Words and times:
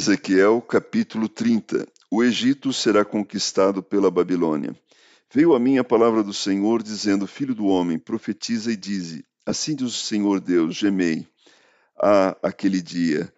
Ezequiel 0.00 0.62
capítulo 0.62 1.28
30 1.28 1.86
O 2.10 2.24
Egito 2.24 2.72
será 2.72 3.04
conquistado 3.04 3.82
pela 3.82 4.10
Babilônia. 4.10 4.74
Veio 5.30 5.54
a 5.54 5.58
mim 5.58 5.76
a 5.76 5.84
palavra 5.84 6.22
do 6.22 6.32
Senhor, 6.32 6.82
dizendo: 6.82 7.26
Filho 7.26 7.54
do 7.54 7.66
homem, 7.66 7.98
profetiza 7.98 8.72
e 8.72 8.76
dize: 8.76 9.26
Assim 9.44 9.74
diz 9.74 9.88
o 9.88 9.90
Senhor 9.90 10.40
Deus: 10.40 10.74
Gemei. 10.74 11.28
Ah, 12.02 12.34
aquele 12.42 12.80
dia! 12.80 13.30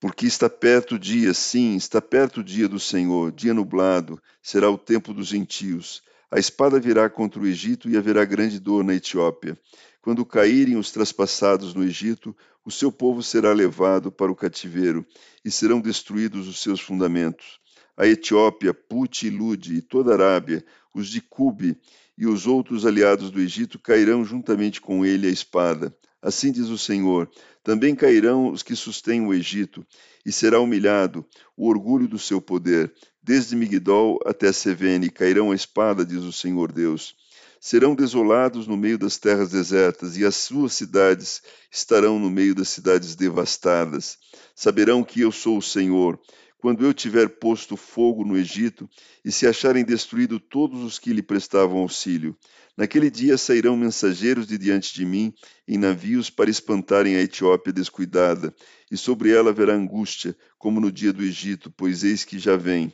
Porque 0.00 0.26
está 0.26 0.50
perto 0.50 0.96
o 0.96 0.98
dia, 0.98 1.32
sim, 1.32 1.76
está 1.76 2.02
perto 2.02 2.40
o 2.40 2.44
dia 2.44 2.68
do 2.68 2.80
Senhor, 2.80 3.30
dia 3.30 3.54
nublado, 3.54 4.20
será 4.42 4.68
o 4.68 4.76
tempo 4.76 5.14
dos 5.14 5.28
gentios. 5.28 6.02
A 6.28 6.40
espada 6.40 6.80
virá 6.80 7.08
contra 7.08 7.40
o 7.40 7.46
Egito 7.46 7.88
e 7.88 7.96
haverá 7.96 8.24
grande 8.24 8.58
dor 8.58 8.82
na 8.82 8.96
Etiópia. 8.96 9.56
Quando 10.02 10.24
caírem 10.24 10.76
os 10.76 10.90
traspassados 10.90 11.74
no 11.74 11.84
Egito, 11.84 12.34
o 12.64 12.70
seu 12.70 12.90
povo 12.90 13.22
será 13.22 13.52
levado 13.52 14.10
para 14.10 14.32
o 14.32 14.36
cativeiro 14.36 15.04
e 15.44 15.50
serão 15.50 15.80
destruídos 15.80 16.48
os 16.48 16.62
seus 16.62 16.80
fundamentos. 16.80 17.60
A 17.96 18.06
Etiópia, 18.06 18.72
Put 18.72 19.26
e 19.26 19.30
Lude 19.30 19.74
e 19.74 19.82
toda 19.82 20.12
a 20.12 20.14
Arábia, 20.14 20.64
os 20.94 21.08
de 21.08 21.20
Cube 21.20 21.76
e 22.16 22.26
os 22.26 22.46
outros 22.46 22.86
aliados 22.86 23.30
do 23.30 23.40
Egito 23.40 23.78
cairão 23.78 24.24
juntamente 24.24 24.80
com 24.80 25.04
ele 25.04 25.26
a 25.26 25.30
espada. 25.30 25.94
Assim 26.22 26.50
diz 26.50 26.68
o 26.68 26.78
Senhor: 26.78 27.30
também 27.62 27.94
cairão 27.94 28.50
os 28.50 28.62
que 28.62 28.74
sustêm 28.74 29.26
o 29.26 29.34
Egito, 29.34 29.86
e 30.24 30.32
será 30.32 30.60
humilhado 30.60 31.26
o 31.56 31.68
orgulho 31.68 32.08
do 32.08 32.18
seu 32.18 32.40
poder. 32.40 32.92
Desde 33.22 33.54
Migdol 33.54 34.18
até 34.24 34.50
Sevene 34.50 35.10
cairão 35.10 35.50
a 35.50 35.54
espada, 35.54 36.04
diz 36.04 36.22
o 36.22 36.32
Senhor 36.32 36.72
Deus 36.72 37.14
serão 37.60 37.94
desolados 37.94 38.66
no 38.66 38.76
meio 38.76 38.96
das 38.96 39.18
terras 39.18 39.50
desertas, 39.50 40.16
e 40.16 40.24
as 40.24 40.34
suas 40.34 40.72
cidades 40.72 41.42
estarão 41.70 42.18
no 42.18 42.30
meio 42.30 42.54
das 42.54 42.70
cidades 42.70 43.14
devastadas. 43.14 44.16
Saberão 44.56 45.04
que 45.04 45.20
eu 45.20 45.30
sou 45.30 45.58
o 45.58 45.62
Senhor, 45.62 46.18
quando 46.56 46.84
eu 46.84 46.94
tiver 46.94 47.28
posto 47.28 47.76
fogo 47.76 48.24
no 48.24 48.36
Egito, 48.36 48.88
e 49.22 49.30
se 49.30 49.46
acharem 49.46 49.84
destruído 49.84 50.40
todos 50.40 50.82
os 50.82 50.98
que 50.98 51.12
lhe 51.12 51.22
prestavam 51.22 51.78
auxílio. 51.78 52.34
Naquele 52.76 53.10
dia 53.10 53.36
sairão 53.36 53.76
mensageiros 53.76 54.46
de 54.46 54.56
diante 54.56 54.94
de 54.94 55.04
mim 55.04 55.34
em 55.68 55.76
navios 55.76 56.30
para 56.30 56.48
espantarem 56.48 57.16
a 57.16 57.20
Etiópia 57.20 57.72
descuidada, 57.72 58.54
e 58.90 58.96
sobre 58.96 59.32
ela 59.32 59.50
haverá 59.50 59.74
angústia, 59.74 60.34
como 60.58 60.80
no 60.80 60.90
dia 60.90 61.12
do 61.12 61.22
Egito, 61.22 61.70
pois 61.70 62.04
eis 62.04 62.24
que 62.24 62.38
já 62.38 62.56
vem. 62.56 62.90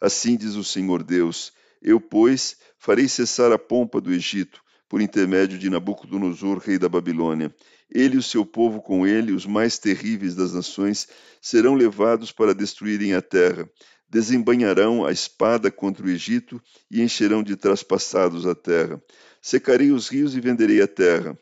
Assim 0.00 0.36
diz 0.36 0.54
o 0.54 0.62
Senhor 0.62 1.02
Deus: 1.02 1.52
eu, 1.84 2.00
pois, 2.00 2.56
farei 2.78 3.06
cessar 3.06 3.52
a 3.52 3.58
pompa 3.58 4.00
do 4.00 4.10
Egito, 4.10 4.62
por 4.88 5.02
intermédio 5.02 5.58
de 5.58 5.68
Nabucodonosor, 5.68 6.58
rei 6.58 6.78
da 6.78 6.88
Babilônia. 6.88 7.54
Ele 7.90 8.14
e 8.14 8.18
o 8.18 8.22
seu 8.22 8.46
povo 8.46 8.80
com 8.80 9.06
ele, 9.06 9.32
os 9.32 9.44
mais 9.44 9.78
terríveis 9.78 10.34
das 10.34 10.54
nações, 10.54 11.06
serão 11.42 11.74
levados 11.74 12.32
para 12.32 12.54
destruírem 12.54 13.12
a 13.12 13.20
terra. 13.20 13.68
Desembanharão 14.08 15.04
a 15.04 15.12
espada 15.12 15.70
contra 15.70 16.06
o 16.06 16.08
Egito 16.08 16.60
e 16.90 17.02
encherão 17.02 17.42
de 17.42 17.54
traspassados 17.54 18.46
a 18.46 18.54
terra. 18.54 19.02
Secarei 19.42 19.90
os 19.90 20.08
rios 20.08 20.34
e 20.34 20.40
venderei 20.40 20.80
a 20.80 20.88
terra, 20.88 21.38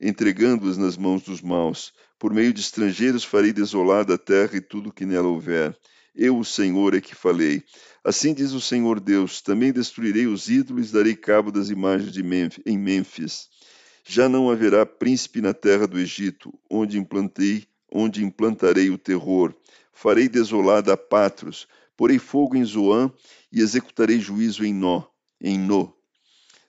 entregando-os 0.00 0.78
nas 0.78 0.96
mãos 0.96 1.22
dos 1.22 1.42
maus. 1.42 1.92
Por 2.22 2.32
meio 2.32 2.52
de 2.52 2.60
estrangeiros 2.60 3.24
farei 3.24 3.52
desolada 3.52 4.14
a 4.14 4.16
terra 4.16 4.56
e 4.56 4.60
tudo 4.60 4.92
que 4.92 5.04
nela 5.04 5.26
houver. 5.26 5.76
Eu, 6.14 6.38
o 6.38 6.44
Senhor, 6.44 6.94
é 6.94 7.00
que 7.00 7.16
falei. 7.16 7.64
Assim 8.04 8.32
diz 8.32 8.52
o 8.52 8.60
Senhor 8.60 9.00
Deus: 9.00 9.40
também 9.40 9.72
destruirei 9.72 10.28
os 10.28 10.48
ídolos 10.48 10.90
e 10.90 10.92
darei 10.92 11.16
cabo 11.16 11.50
das 11.50 11.68
imagens 11.68 12.12
de 12.12 12.22
Memphis, 12.22 12.62
em 12.64 12.78
Mênfis. 12.78 13.48
Já 14.04 14.28
não 14.28 14.48
haverá 14.48 14.86
príncipe 14.86 15.40
na 15.40 15.52
terra 15.52 15.84
do 15.84 15.98
Egito, 15.98 16.56
onde 16.70 16.96
implantei, 16.96 17.66
onde 17.90 18.24
implantarei 18.24 18.88
o 18.88 18.96
terror. 18.96 19.52
Farei 19.92 20.28
desolada 20.28 20.92
a 20.92 20.96
Patros, 20.96 21.66
porei 21.96 22.20
fogo 22.20 22.54
em 22.54 22.64
Zoã 22.64 23.10
e 23.50 23.60
executarei 23.60 24.20
juízo 24.20 24.64
em 24.64 24.72
Nó, 24.72 25.02
em 25.40 25.58
No. 25.58 25.92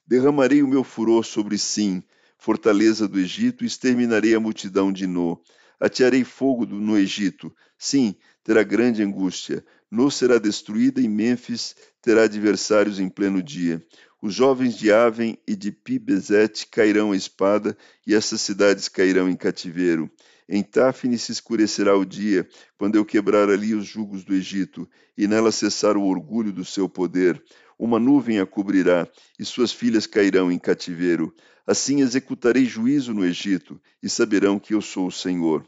Derramarei 0.08 0.64
o 0.64 0.68
meu 0.68 0.84
furor 0.84 1.24
sobre 1.24 1.59
Sim, 1.59 2.02
fortaleza 2.44 3.08
do 3.08 3.18
Egito, 3.18 3.64
e 3.64 3.68
exterminarei 3.68 4.36
a 4.36 4.40
multidão 4.40 4.92
de 4.92 5.08
No. 5.08 5.42
Atearei 5.80 6.26
fogo 6.26 6.66
no 6.66 6.98
Egito. 6.98 7.56
Sim, 7.78 8.14
terá 8.44 8.64
grande 8.64 9.02
angústia. 9.02 9.64
No 9.90 10.12
será 10.12 10.38
destruída 10.38 11.00
e 11.00 11.08
Mênfis 11.08 11.74
terá 12.02 12.24
adversários 12.24 13.00
em 13.00 13.08
pleno 13.08 13.42
dia. 13.42 13.82
Os 14.22 14.34
jovens 14.34 14.78
de 14.78 14.92
Aven 14.92 15.38
e 15.48 15.56
de 15.56 15.72
Pibezete 15.72 16.68
cairão 16.68 17.14
a 17.14 17.16
espada, 17.16 17.78
e 18.06 18.14
essas 18.14 18.42
cidades 18.42 18.90
cairão 18.90 19.30
em 19.30 19.38
cativeiro. 19.38 20.12
Em 20.48 20.62
Táfne 20.62 21.18
se 21.18 21.31
escurecerá 21.31 21.96
o 21.98 22.06
dia, 22.06 22.48
quando 22.78 22.96
eu 22.96 23.06
quebrar 23.06 23.50
ali 23.50 23.74
os 23.74 23.86
jugos 23.86 24.24
do 24.24 24.34
Egito, 24.34 24.90
e 25.18 25.28
nela 25.28 25.52
cessar 25.52 25.96
o 25.96 26.04
orgulho 26.04 26.52
do 26.52 26.66
seu 26.66 26.90
poder. 26.90 27.42
Uma 27.80 28.00
nuvem 28.00 28.40
a 28.40 28.46
cobrirá, 28.46 29.08
e 29.40 29.46
suas 29.46 29.72
filhas 29.72 30.06
cairão 30.06 30.52
em 30.52 30.59
cativeiro. 30.59 31.34
Assim 31.66 32.02
executarei 32.02 32.66
juízo 32.66 33.14
no 33.14 33.26
Egito, 33.26 33.80
e 34.02 34.09
saberão 34.09 34.59
que 34.59 34.74
eu 34.74 34.82
sou 34.82 35.08
o 35.08 35.12
Senhor. 35.12 35.66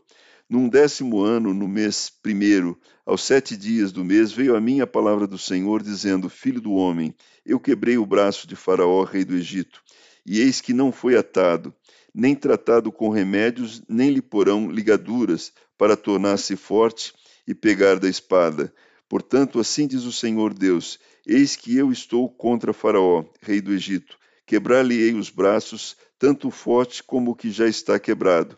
Num 0.47 0.69
décimo 0.69 1.21
ano, 1.21 1.53
no 1.53 1.67
mês 1.67 2.11
primeiro, 2.21 2.79
aos 3.03 3.23
sete 3.23 3.57
dias 3.57 3.91
do 3.91 4.05
mês, 4.05 4.31
veio 4.31 4.55
a 4.55 4.61
mim 4.61 4.79
a 4.79 4.85
palavra 4.85 5.25
do 5.25 5.39
Senhor, 5.39 5.81
dizendo: 5.81 6.29
Filho 6.29 6.61
do 6.61 6.73
homem, 6.73 7.15
eu 7.43 7.59
quebrei 7.59 7.97
o 7.97 8.05
braço 8.05 8.47
de 8.47 8.55
Faraó, 8.55 9.03
rei 9.03 9.25
do 9.25 9.35
Egito, 9.35 9.81
e 10.23 10.39
eis 10.39 10.61
que 10.61 10.73
não 10.73 10.91
foi 10.91 11.17
atado, 11.17 11.73
nem 12.15 12.33
tratado 12.33 12.91
com 12.91 13.09
remédios, 13.09 13.83
nem 13.89 14.09
lhe 14.09 14.21
porão 14.21 14.71
ligaduras, 14.71 15.51
para 15.77 15.97
tornar-se 15.97 16.55
forte 16.55 17.13
e 17.45 17.53
pegar 17.53 17.99
da 17.99 18.07
espada. 18.07 18.73
Portanto, 19.09 19.59
assim 19.59 19.85
diz 19.85 20.03
o 20.03 20.11
Senhor 20.11 20.53
Deus: 20.53 20.97
Eis 21.27 21.55
que 21.55 21.75
eu 21.75 21.91
estou 21.91 22.29
contra 22.29 22.71
Faraó, 22.73 23.25
rei 23.41 23.59
do 23.59 23.73
Egito 23.73 24.17
Quebrar-lhe-ei 24.45 25.15
os 25.15 25.31
braços, 25.31 25.97
tanto 26.19 26.49
o 26.49 26.51
forte 26.51 27.01
como 27.03 27.31
o 27.31 27.35
que 27.35 27.49
já 27.49 27.67
está 27.67 27.97
quebrado. 27.97 28.57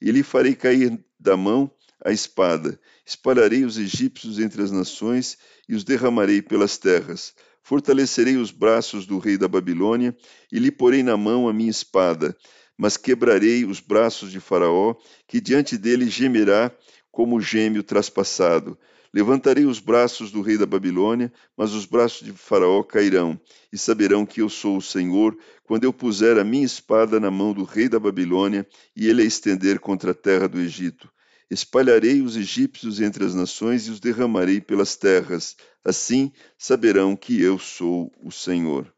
E 0.00 0.10
lhe 0.10 0.22
farei 0.22 0.54
cair 0.54 0.98
da 1.20 1.36
mão 1.36 1.70
a 2.02 2.10
espada. 2.10 2.80
Espalharei 3.04 3.64
os 3.64 3.76
egípcios 3.76 4.38
entre 4.38 4.62
as 4.62 4.70
nações 4.70 5.36
e 5.68 5.74
os 5.74 5.84
derramarei 5.84 6.40
pelas 6.40 6.78
terras. 6.78 7.34
Fortalecerei 7.62 8.36
os 8.36 8.50
braços 8.50 9.06
do 9.06 9.18
rei 9.18 9.36
da 9.36 9.46
Babilônia 9.46 10.16
e 10.50 10.58
lhe 10.58 10.70
porei 10.70 11.02
na 11.02 11.16
mão 11.16 11.48
a 11.48 11.52
minha 11.52 11.70
espada. 11.70 12.34
Mas 12.76 12.96
quebrarei 12.96 13.64
os 13.64 13.80
braços 13.80 14.30
de 14.30 14.40
Faraó, 14.40 14.94
que 15.26 15.40
diante 15.40 15.78
dele 15.78 16.08
gemerá 16.08 16.70
como 17.10 17.40
gêmeo 17.40 17.82
traspassado. 17.82 18.78
Levantarei 19.12 19.64
os 19.64 19.80
braços 19.80 20.30
do 20.30 20.42
rei 20.42 20.58
da 20.58 20.66
Babilônia, 20.66 21.32
mas 21.56 21.72
os 21.72 21.86
braços 21.86 22.26
de 22.26 22.32
Faraó 22.32 22.82
cairão, 22.82 23.40
e 23.72 23.78
saberão 23.78 24.26
que 24.26 24.42
eu 24.42 24.48
sou 24.50 24.76
o 24.76 24.82
Senhor, 24.82 25.34
quando 25.64 25.84
eu 25.84 25.92
puser 25.92 26.38
a 26.38 26.44
minha 26.44 26.66
espada 26.66 27.18
na 27.18 27.30
mão 27.30 27.54
do 27.54 27.64
rei 27.64 27.88
da 27.88 27.98
Babilônia 27.98 28.66
e 28.94 29.08
ele 29.08 29.22
a 29.22 29.24
estender 29.24 29.80
contra 29.80 30.10
a 30.10 30.14
terra 30.14 30.46
do 30.46 30.60
Egito. 30.60 31.10
Espalharei 31.50 32.20
os 32.20 32.36
egípcios 32.36 33.00
entre 33.00 33.24
as 33.24 33.34
nações 33.34 33.86
e 33.86 33.90
os 33.90 34.00
derramarei 34.00 34.60
pelas 34.60 34.96
terras. 34.96 35.56
Assim 35.84 36.32
saberão 36.58 37.16
que 37.16 37.40
eu 37.40 37.58
sou 37.58 38.12
o 38.22 38.32
Senhor. 38.32 38.92